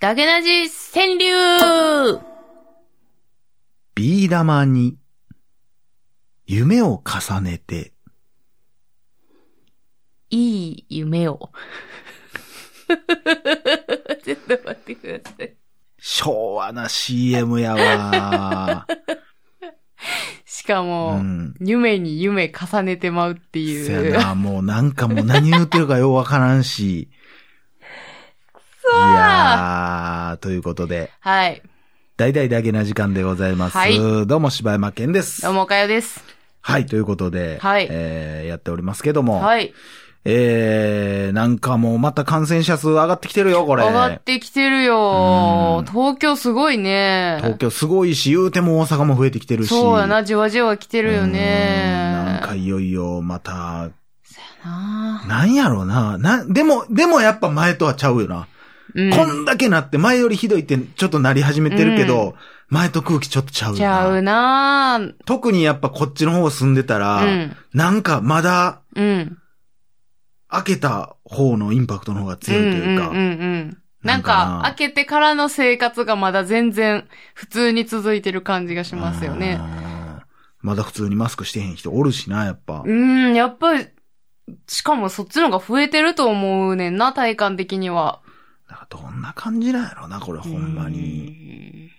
[0.00, 2.20] ダゲナジ川柳
[3.94, 4.96] ビー玉に
[6.46, 7.92] 夢を重ねて、
[10.30, 11.50] いい夢を。
[14.24, 15.54] ちょっと待ってください。
[15.98, 18.86] 昭和な CM やわ。
[20.68, 21.54] しかも、うん。
[21.60, 24.10] 夢に夢重ねてまうっていせう。
[24.10, 27.00] やな、もうなんかもう何言ってるかようわからんし。
[27.04, 27.08] い
[28.82, 31.62] そうやー、ということで、はい。
[32.18, 33.78] 大々だけな時間でございます。
[33.78, 35.40] はいどうも柴山健です。
[35.40, 36.22] どうも、おかよです。
[36.60, 39.72] はい、ということで、はいえー、やっておりますけども、はい。
[40.24, 43.84] えー、なんかもうまた感染者数上がってきてるよ、これ。
[43.84, 45.86] 上がってきてるようん。
[45.86, 47.38] 東京すごいね。
[47.40, 49.68] 東京すごいし、言うても大阪も増えてきてるし。
[49.68, 52.12] そうやな、じわじわ来てるようんね。
[52.24, 53.90] なんかいよいよまた、
[54.64, 56.18] ななんやろうな。
[56.18, 58.48] な、でも、でもやっぱ前とはちゃうよな。
[58.94, 59.10] うん。
[59.10, 62.34] こんだけなって、前よりひどいってちょっとなり始めてるけど、
[62.68, 63.78] 前と空気ちょっとちゃうよな。
[63.78, 69.38] ちゃうな特にやっぱこっちの方住んでたら、うんなんかまだうん。
[70.48, 73.78] 開けた方のインパクトの方が強いというか、うんうんうんうん。
[74.02, 79.58] なんか開けてからの生活がまだ全然普通に続いてる感じがしますよね。
[79.60, 80.22] うん。
[80.60, 82.82] まだ普通にマスクしてへん人おるしな、やっぱ。
[82.84, 83.86] うん、やっぱり、
[84.66, 88.20] しかもそっちの方が増えてると思うねんな、体感的には。
[88.90, 91.90] どんな感じなんやろな、これほんまに。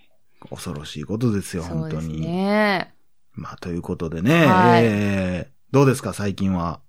[0.50, 1.70] 恐ろしいことですよ、うん。
[1.70, 2.22] そうです本当に。
[2.22, 2.94] ね。
[3.34, 6.82] まあ、ということでね、はいえー、どうですか、最近は？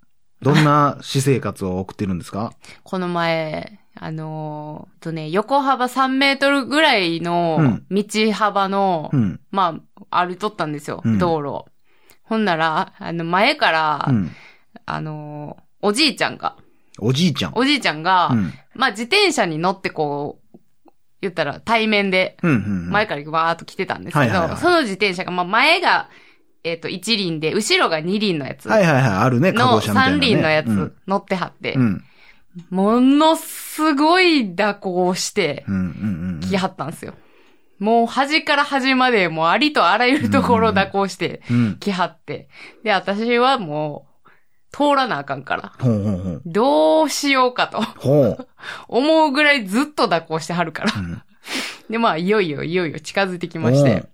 [0.42, 2.52] どんな私生活を送ってるんですか？
[2.84, 9.40] この前、あのーとね、横幅3メートルぐらいうのん道幅の、うん。
[9.50, 9.78] ま
[10.10, 11.68] あ、歩いとったんですよ、うん道路を。
[12.22, 14.30] ほんなら、あの、前から、うん。
[14.86, 16.56] あのーおじいちゃんが、
[16.98, 17.52] おじいちゃん。
[17.54, 18.52] おじいちゃんが、うん。
[18.74, 20.58] まあ、自転車に乗ってこう、
[21.22, 22.36] 言ったら対面で。
[22.90, 26.08] 前からわーっと来てたんですけど、その自転車が、まあ、前が、
[26.62, 29.80] えっ、と、一輪で、後ろが二輪のやつはいはいはい、あるね、カの。
[29.80, 30.94] 三輪のやつ、うん。
[31.06, 32.04] 乗ってはって、うん。
[32.68, 35.74] ものすごい蛇行をして、うん。
[35.74, 35.82] うん。
[35.82, 36.50] うん。
[36.50, 37.14] 来はったんですよ。
[37.78, 41.76] もう端から端まで、もうありとあらゆるところ蛇行して、うん。
[41.78, 42.48] 来はって。
[42.84, 44.10] で、私はもう、
[44.70, 45.72] 通らなあかんから。
[45.78, 46.42] ほうほうほう。
[46.44, 48.48] どうしようかとほう。
[48.88, 51.02] 思うぐらいずっと蛇行してはるからう。
[51.02, 51.22] ん。
[51.88, 54.04] で、まあ、いよいよいよいよ近づいてきまして。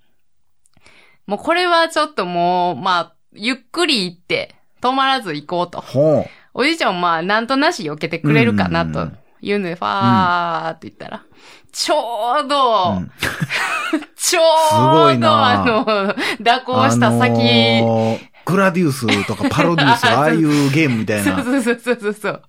[1.26, 5.80] もうこれはちょっともう、まあ、ゆっくり行って、止まらず行こうと。
[5.80, 6.26] ほう。
[6.54, 11.22] おじいちゃんもまあ、なんとなし避けてくれるかなとうんうんうんいうので、ファーって言ったら、
[11.70, 13.10] ちょうど、うん
[14.16, 21.42] ちょうど、あの、蛇行した先、あのーグラディウスとかパロデュース、 ああいうゲームみたいな。
[21.42, 22.42] そうそうそうそうそう。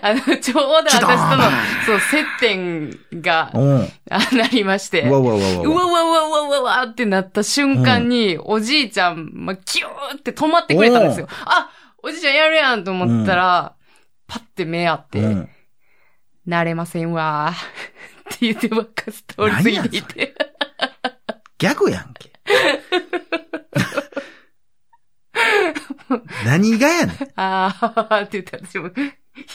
[0.00, 1.44] あの、ちょうど私との、
[1.84, 3.88] そう、接点が、うん。
[4.10, 5.02] あなりまして。
[5.02, 5.50] うわうわうわうわ。
[5.50, 11.28] うわうわうわうわうわうわってなった瞬間に、おじいちゃん、ま、キューって止まってくれたんですよ。
[11.44, 11.68] あ
[12.02, 13.74] おじいちゃんやるやんと思ったら、
[14.26, 15.48] パッて目合って、うん。
[16.48, 20.34] 慣れませんわーって言ってばっかす通り過ぎていて。
[21.58, 22.32] 逆やんけ。
[26.44, 27.16] 何がやねん。
[27.36, 28.90] あーって言って私も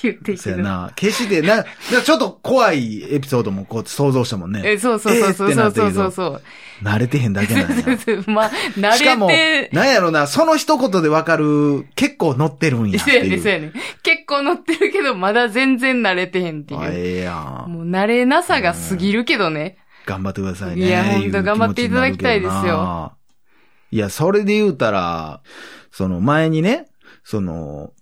[0.01, 0.37] 言ってい。
[0.37, 0.91] そうやな。
[0.95, 1.65] 決して、な、な
[2.03, 4.61] ちょっと怖いエピソードもこう想像したもんね。
[4.63, 6.41] え、そうそうそうそうそうってるけどそうそう。
[6.83, 7.85] 慣れてへんだけなんや。
[8.27, 13.37] まあ、慣しかもれて、、なんやろな、その一言でわかる、結構乗ってるんやそうやね。
[13.37, 13.71] そうやね。
[14.03, 16.93] 結構乗ってるけど、まだ全然慣れてへんってあいう。
[16.93, 17.71] ええやん。
[17.71, 19.77] もう慣れなさが過ぎるけどね。
[20.05, 20.87] 頑張ってくださいね。
[20.87, 23.13] いやほんと頑張っていただきたいですよ。
[23.91, 25.41] いや、それで言うたら、
[25.91, 26.87] その前にね、
[27.23, 27.93] その、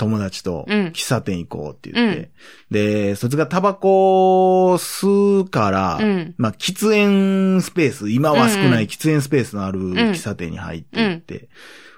[0.00, 0.86] 友達とうん。
[0.88, 2.30] 喫茶店行こうって言って、
[2.70, 6.34] で、そいつがタバコを吸うから、うん。
[6.38, 8.70] まあ、喫煙スペース、今は少うんうん。
[8.70, 11.50] ない喫煙スペースのある喫茶店に入っていって、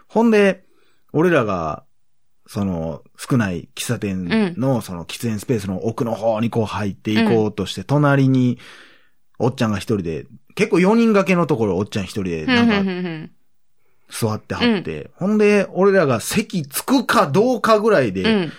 [0.08, 0.64] ほんで、
[1.12, 1.84] 俺らが、
[2.48, 8.58] その、少ない喫茶店の、その喫煙スペースの奥の方にこう入っていこうとして、隣に、
[9.38, 10.26] おっちゃんが一人で、
[10.56, 13.32] 結構4人掛けのところおっちゃん一人で、なんか
[14.12, 18.52] 座ってはって、ほんで、俺らが席つくかどうかぐらいで、うん。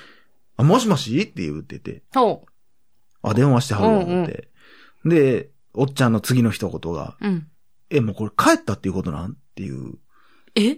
[0.58, 2.44] あ、もしもしって言ってて、そ
[3.22, 4.50] あ、電話してはるわ、思って。
[5.06, 7.28] で、おっちゃんの次の一言が、う。
[7.28, 7.48] うん。
[7.92, 9.32] え、もうこれ帰ったっていうことなん？
[9.32, 9.94] っていう、
[10.56, 10.72] え？
[10.74, 10.76] っ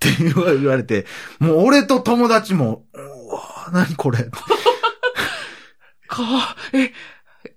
[0.00, 1.06] て言われて、
[1.38, 2.98] もう俺と友達も、う
[3.32, 4.28] わ何これ？
[6.08, 6.92] か、え、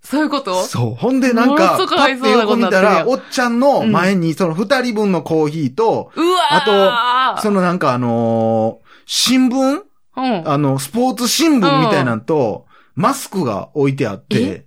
[0.01, 0.63] そういうこと？
[0.63, 0.95] そう。
[0.95, 7.37] ほんでなんもか、パッて横見たら、おっちゃんの前にその二人分のコーヒーと、うわー。
[7.37, 9.81] あそのなんかあのー新聞？
[10.17, 10.49] うん。
[10.49, 14.65] あの、スポーツ新聞みたいなんと、マスクが置いてあって、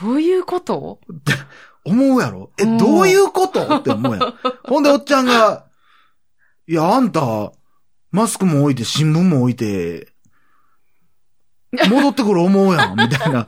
[0.00, 1.00] どういうこと？
[1.84, 2.50] 思うやろ？
[2.58, 2.78] え、うん。
[2.78, 3.76] どういうこと？
[3.76, 4.34] って思うやん。
[4.64, 5.66] ほんでおっちゃんが、
[6.66, 7.52] いや、あんた、
[8.10, 10.08] マスクも置いて、新聞も置いて、
[11.88, 13.46] 戻ってくる思うやん、みたいな。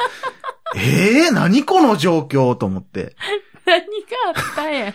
[0.77, 2.55] ええ何この状況？
[2.55, 3.17] と思って。
[3.67, 3.87] 何が
[4.29, 4.95] あったんや。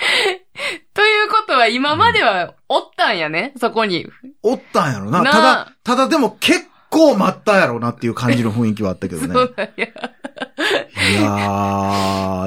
[0.94, 4.06] ということは、今まではおったんやね、そこに。
[4.42, 5.22] おったんやろな。
[5.22, 9.32] なただ、ただでも結構待ったやろなっていう感じの雰囲気はあったけどね。
[9.32, 9.86] そうなんや。
[9.86, 11.22] いや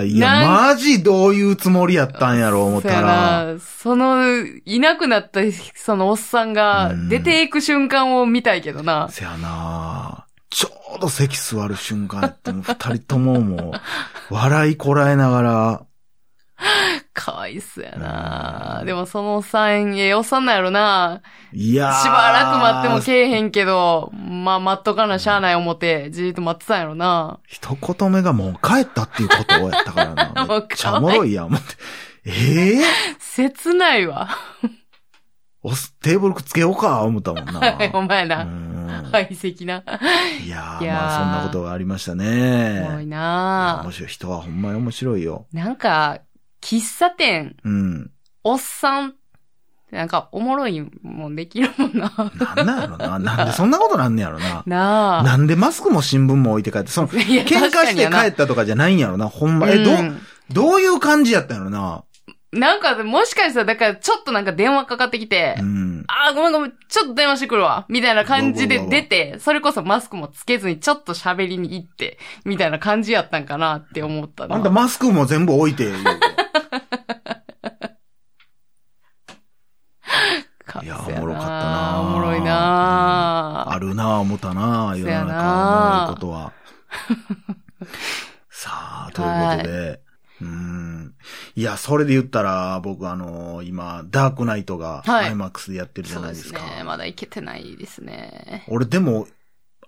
[0.02, 3.54] ー、いや、マジどういうつもりやったんやろ、思ったら。
[3.54, 3.60] な。
[3.60, 5.42] その、いなくなった、
[5.76, 9.10] そのおっさんがうん出ていく瞬間を見たいけどな。
[9.10, 10.23] せやな
[10.54, 15.86] ちょうど席座る瞬間やって、もう二人とももう、笑いこらえながら、
[17.14, 18.84] かわいそうやな。
[18.86, 21.22] でもそのおっさん、なんやろな。
[21.52, 27.40] いやーしばらく待ってもけえへんけど、まあ待っとかなしゃあない思って、じーっと待ってたんやろな。
[27.48, 30.46] 一言目がもう帰ったっていうことやったからな。
[30.48, 31.76] めっちゃおもろいやん、思って。
[32.26, 32.84] ええ
[33.20, 34.30] 切ないわ。
[35.64, 37.60] おすテーブルくっつけようか、思ったもんな。
[37.60, 38.44] はい、お前うな。
[38.44, 39.84] ん排斥な。
[40.46, 43.06] いやーいやーまあそんなことがありましたおもろいね。
[43.06, 44.10] な面白い。
[44.10, 45.48] 人はほんまに面白いよ。
[45.54, 46.20] なんか、
[46.62, 48.12] 喫茶店、うん。
[48.44, 49.16] おっさん、
[49.92, 52.12] なんか、おもろいもんできるもんな。
[52.56, 53.20] なんなんやろな。
[53.20, 54.64] なんでそんなことなんねやろな。
[54.66, 55.24] なあ。
[55.24, 59.30] なんでマスクも新聞も置いて帰って、その、喧嘩して帰ったとかじゃないんやろな。
[59.30, 59.70] ほんま。
[59.70, 60.20] え、どう、うん
[60.52, 62.04] どういう感じやったんやろな。
[62.54, 66.06] なんか、もしかしたら、だから、ちょっとなんか電話かかってきて、うん。
[66.08, 67.86] あーごめんごめん、ちょっと電話してくるわ。
[67.90, 74.56] みたいな感じで出て、それこそマスクもつけずにちょっと喋りに行って、みたいな感じやったんかなって思ったな。
[74.56, 75.86] あんたマスクも全部置いて、
[80.82, 86.52] いやおもろかったなおもろいなあるなぁ、思ったなぁ、世の中ことは。
[88.50, 90.02] さあ、ということで。
[90.42, 90.83] うーん。
[91.56, 96.60] いや、それで言ったら、僕あの今、ダークナイトが、はい IMAX でやってるじゃそうないですか。
[96.60, 96.84] ですね。
[96.84, 98.66] まだいけてないですね。
[98.68, 99.28] 俺でも、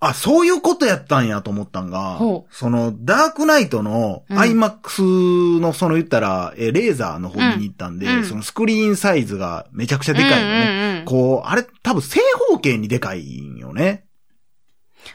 [0.02, 10.66] あ、そういうことやったんやと思ったんがほ、その、ダークナイトのうん IMAX のその言ったら、えレーザーの方見に行ったんで、うんそのスクリーンサイズがめちゃくちゃでかいのね。
[10.70, 14.06] うんうんうんこう、あれ多分正方形にでかいんよね。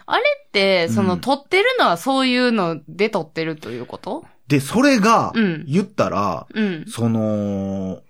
[0.06, 4.24] あれって、その、うん撮ってるのはそういうので撮ってるということ？
[4.50, 6.84] で、それがうん、言ったら、うん。
[6.88, 8.00] その、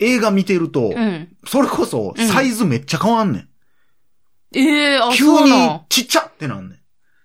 [0.00, 1.28] 映画見てると、うん。
[1.46, 3.48] それこそサイズめっちゃ変わんねん。
[4.56, 6.78] ええあ、急にちっちゃってなんねん。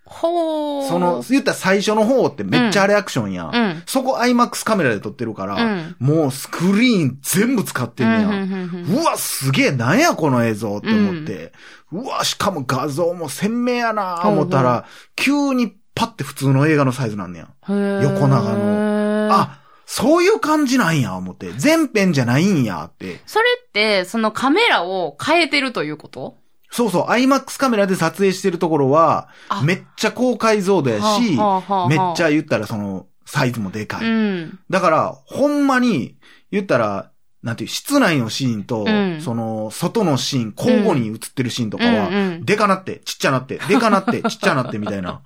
[0.06, 0.88] ほー。
[0.88, 3.56] その、言ったら最初の方ってめっちゃあれアクションやん。
[3.56, 3.84] うん。
[3.88, 5.96] そこ IMAX カメラで撮ってるから、うん。
[5.98, 8.28] もうスクリーン全部使ってんねや。
[8.28, 11.54] うんうわ、すげえ、なんやこの映像って思って。
[11.92, 17.50] うわ、しかも画像も鮮明やな思ったら、急にパッて普通の映画のサイズなんねや。
[17.68, 19.28] 横長の。
[19.34, 21.52] あ、そういう感じなんや、思って。
[21.58, 23.20] 全編じゃないんや、って。
[23.26, 26.38] それって、そのカメラを変えてるということ？
[26.72, 34.06] そうそう、IMAX カメラで撮影してるところはあ、めっちゃ高解像度やし、はあはあはあめっちゃ言ったらその、サイズもでかい。
[34.06, 34.60] うん。
[34.70, 36.16] だから、ほんまに、
[36.50, 45.22] 言ったら、なんていう、室内のシーンと、うんその、外のシーン、交互に映ってるシーンとかは、うんうんでかなって、ちっちゃなって、でかなって、 ちっちゃなって、みたいな。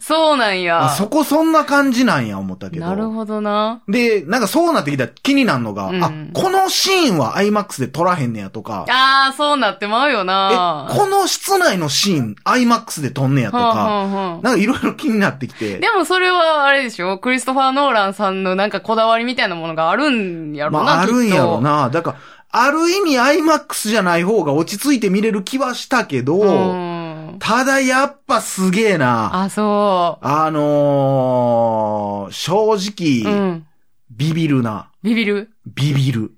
[0.00, 0.84] そうなんや。
[0.86, 2.86] あそこそんな感じなんや、思ったけど。
[2.86, 3.80] なるほどな。
[3.88, 10.88] で、なんかそうなってきたら気になるのが、うんあ、このシーンは IMAX で撮らへんねやとか、ああ、そうなってまうよえ、な。
[10.90, 15.78] この室内のシーン IMAX で撮んねやとか、はあはあはあなんかいろいろ気になってきて。
[15.78, 17.18] でもそれはあれでしょ？
[17.18, 21.60] クリストファー・ノーランさんのなんかこだわりみたいなものがあるんやろな、まあ、あるんやろきっと。
[21.62, 21.90] な。
[21.90, 22.18] だから、
[22.50, 26.74] ある意味 IMAX じゃない方が落ち着いて見れる気はしたけど、う
[27.34, 27.36] ん。
[27.38, 29.42] ただやっぱすげえな。
[29.44, 32.76] あ、そあのー、正う。
[32.76, 33.66] う直、ん。
[34.10, 34.90] ビビるな。
[35.02, 35.50] ビビる？
[35.66, 36.32] ビビる。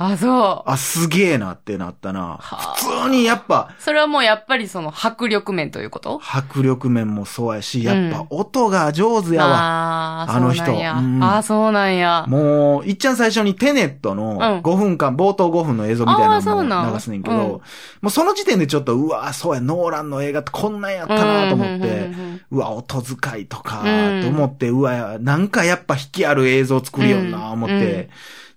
[0.00, 0.70] あ、そう。
[0.70, 2.20] あ、すげえなってなったな。
[2.20, 2.74] はあ。
[2.76, 6.20] 普通にやっぱ、それはもうやっぱりその迫力面ということ？
[6.22, 9.56] 迫力面もそうやし、やっぱ音が上手やわ。
[9.56, 10.66] ああ、あの人。
[10.66, 12.24] そうなんああ、そうなんや。
[12.28, 14.40] もう、いっちゃん最初にテネットのうん。
[14.60, 17.42] 5分間、冒頭5分の映像みたいあなのを流すねんけど、うん。
[17.42, 17.60] も
[18.04, 22.10] うその時点でちょっと、うわ、そうや、ノーランの映画ってこんなんやったなと思って、
[22.52, 24.22] うわ、音遣いとか、うん。
[24.22, 28.08] と思って、うわ、なんかやっぱ引きある映像作りよんな、思って、うん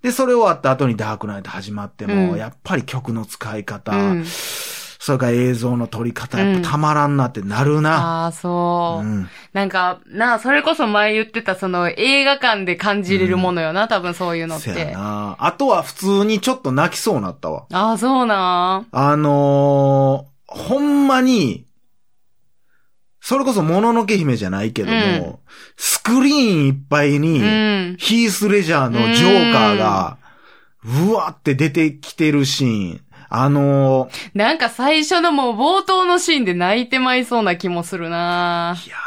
[0.01, 4.25] で、それ終わった後にダークナイト始まっても、うんやっぱり曲の使い方、うん
[5.01, 8.25] それから映像の撮り方、やっぱたまらんなってなるな。
[8.25, 9.03] ああ、そう。
[9.03, 9.27] うん。
[9.51, 14.91] なんか、なあ、それこそ前言ってた、その映画館で感じれるものよな、多分そういうのっせやて。
[14.93, 15.37] な。
[15.39, 17.65] あとは普通にちょっと泣きそうなったわ。
[17.73, 21.65] ああ、そうなあのー、ほんまに、
[23.31, 25.39] それこそもののけ姫じゃないけども、うん
[25.77, 27.95] スクリーンいっぱいに、うん。
[27.97, 30.17] ヒース・レジャーのジョーカーが、
[31.07, 33.01] うわって出てきてるシーン。
[33.29, 38.97] あのー、なんか最初のもう冒頭のシーンで泣いてまいそうな気もするないや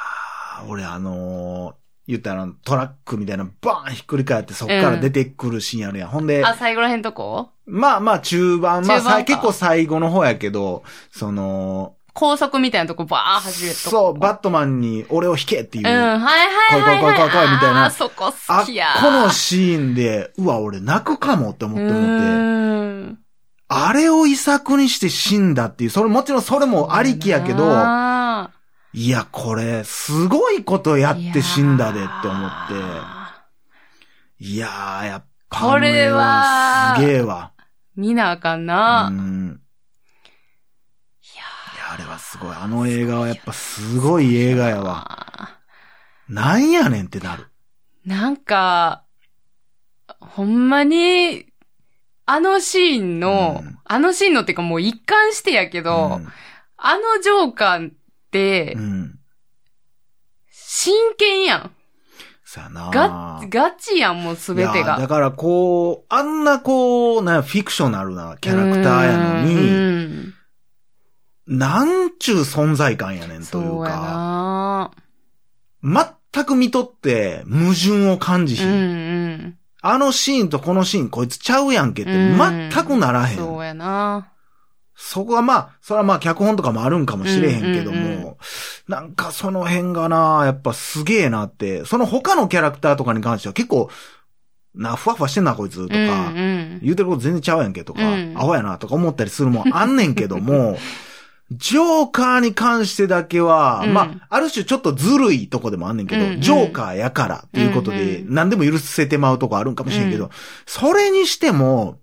[0.64, 1.74] ー、俺あのー、
[2.06, 6.08] 言ったらトラックみたいなバーンひっくり返ってそっから出てくるシーンあるやん。
[6.08, 7.50] ほんで、あ、最後らへんとこ？
[7.66, 13.90] まあまあ中盤、まあ中盤かさ結構最後の方やけど、その、高速みたいなとこバー走るとこ。
[13.90, 15.88] そう、バットマンに俺を引けっていう。
[15.88, 17.00] うん、はいはいはいはい。
[17.00, 18.94] 来い来い来い来いみたいなあーそこあ好きや。
[19.00, 22.06] このシーンで、うわ、俺泣くかもって思って思って。
[22.06, 23.18] うん。
[23.66, 28.50] あれを遺作にして死んだっていう、それもちろんそれもありきやけど、あ
[28.92, 32.74] いや、これ、すごいことやって死んだでって思って。
[34.38, 35.60] いやー、やっぱ。
[35.70, 37.50] これはすげえわ。
[37.96, 39.08] 見なあかんうな。
[39.08, 39.60] ん。
[42.34, 42.54] すごい。
[42.54, 44.82] あの映画はやっぱすごい映画やわ。
[44.82, 45.50] わ。
[46.28, 47.46] なんやねんってなる。
[48.04, 49.04] なんか、
[50.18, 51.46] ほんまに、
[52.26, 56.18] あのシーンの、うんあのシーンのっていうかもう一貫してやけど、
[56.78, 57.94] あのジョーカーっ
[58.30, 58.82] てうん。
[58.82, 59.18] う、ん。
[60.50, 61.70] 真剣やん。
[62.44, 64.98] さやなガッ、ガチやん、もうすべてが。
[64.98, 70.34] だからこう、あんなこう、な、フィクショナルなキャラクターやのうに、ん
[71.46, 74.90] なんちゅう存在感やねんというそうやか、
[75.82, 78.72] な全く見とって矛盾を感じひうんん。
[78.72, 78.76] う
[79.36, 79.58] ん。
[79.82, 83.36] あのシーンとこのシーンこいつちゃうやんけってうん全くならへん。
[83.36, 84.32] そうやな
[84.96, 88.36] そこはまあ、それはまあ脚本とかもあるんかもしれへんけども、うんうんうん
[88.86, 93.88] なんかその辺がな、やっぱすげえなって、その他のキャラクターとかに関しては結構、
[94.74, 100.76] な、ふわふわしてんなこいつとか、うんうん言うてること全然ちゃうやんけとか、うんアホやなとか思ったりするもんあんねんけども、
[101.50, 103.92] ジョーカーに関してだけは、うん。
[103.92, 106.32] まあ、ある種ちょっとずるいとこでもあんねんけど、うん。
[106.34, 110.30] うんジョーカーやからっていうことで、うんうん何でも許せてまうとこあるんかもしれんけど、うん
[110.66, 112.00] それにしても、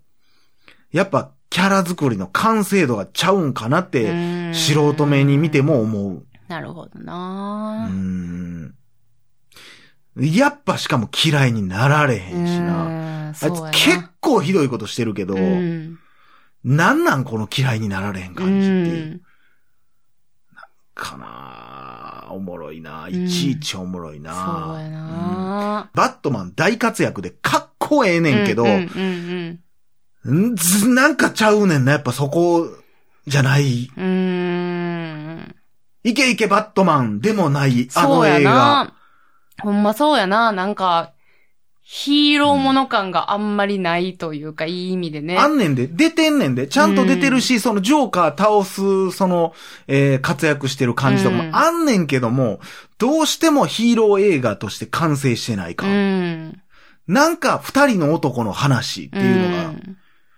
[0.92, 4.14] やっぱキャラ作りの完成度がちゃうんかなって、う
[4.50, 4.54] ん。
[4.54, 6.26] 素人目に見ても思う。
[6.48, 8.74] なるほどうなん。
[10.16, 12.84] やっぱしかも嫌いになられへんしな。
[12.84, 13.26] うん。
[13.28, 13.70] あいつそうやな。
[13.70, 15.98] 結構ひどいことしてるけど、うん。
[16.64, 19.22] なんなんこの嫌いになられへん感じっていう。
[20.94, 23.06] うんかなおもろいな。
[23.06, 24.32] んいちいちおもろいな。
[24.34, 29.58] そうやうんなバットマン大活躍でかっこええねんけど、うん
[30.24, 30.54] うん
[30.94, 31.92] なんかちゃうねんな。
[31.92, 32.68] やっぱそこ
[33.26, 33.90] じゃない。
[33.96, 34.04] うん。
[34.04, 35.54] うん。
[36.04, 38.50] いけいけバットマンでもない、あの映画。
[38.52, 38.94] な。
[39.62, 40.52] ほんまそうやな。
[40.52, 41.11] なんか、
[41.84, 45.36] ヒーローもの感があんまりないというか、いい意味でね。
[45.36, 49.52] あんねんで、出てんねんで、ちゃんと出てるし、そのジョーカー倒す、その、
[49.88, 52.60] えー活躍してる感じとかもうんあんねんけども、
[52.98, 55.86] どうしてもヒーロー映画として完成してないうか。
[55.86, 56.62] ん。
[57.08, 59.96] なんか二人の男の話っていうのが、ん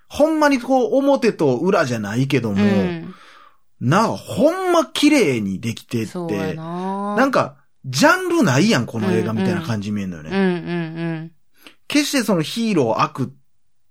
[0.08, 3.14] ほんまにこう表と裏じゃないけども、うん
[3.80, 7.16] なんかほんま綺麗にできてって、な。
[7.16, 10.30] なんか、ジャンルないやん、この映画みたいな感じに見えるのよね。
[11.94, 13.32] 決してそのヒーロー悪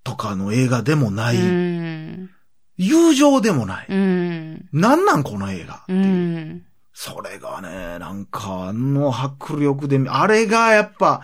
[0.03, 1.37] とかの映画でもない。
[2.75, 3.85] 友情でもない。
[3.87, 4.67] うん。
[4.73, 5.85] なんなんこの映画。
[5.87, 6.65] うん。
[6.93, 11.21] それがね、なんかあの迫力で、あれがやっぱ、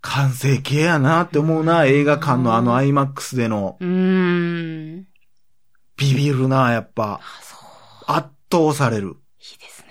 [0.00, 5.06] 完成形やなって思うな、映画館のあの IMAX での、うん。
[5.96, 7.40] ビビるな、やっぱあ、。
[7.40, 8.16] そう。
[8.16, 9.16] 圧倒される。
[9.38, 9.87] いいですね。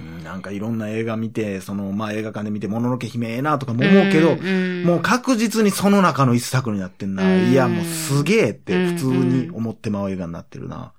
[0.00, 7.24] うんなんかいろんな映画見て、その、まあ、映画館で見て、もののけ姫ええなとかも思うけど、んもう確実にその中の一作になってんな。
[7.24, 10.92] うんいや、もうすげえって普通に思ってまう映画になってるな。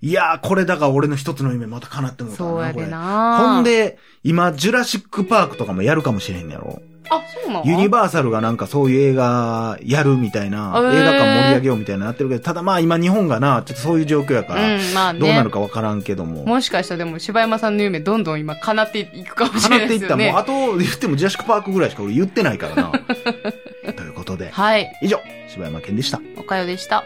[0.00, 2.72] いやー、これだから俺の一つの夢また叶ってもうたな。
[2.72, 3.54] これな。
[3.54, 6.82] ほん、で、今、ジュラシックパークとかもやるかもしれへんねやろ。
[7.16, 7.66] あ、そうなの？
[7.66, 15.20] ユニバーサルがなんかそういう映画やるみたいな、映画館盛り上げようみたいななってるけど、ただまあ今日本がな、ちょっとそういう状況やから、うん、まあね。
[15.20, 16.44] どうなるかわからんけども。
[16.44, 20.16] もしかしたらでも柴山さんの夢どんどん今叶っていくかもしれ叶っていった。
[20.16, 20.32] ないですよね。
[20.32, 22.92] もうあと言ってもジュラシックパークぐらいしか俺言ってないからな。
[23.94, 24.92] ということで、はい。
[25.02, 26.20] 以上、柴山健でした。
[26.36, 27.04] おかよでした。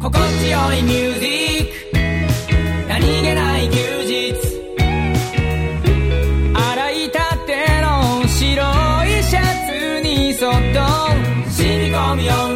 [0.00, 3.54] 心地よいミュージック何気な
[12.14, 12.53] Yum yum.